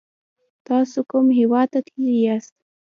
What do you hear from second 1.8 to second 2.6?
تللی یاست؟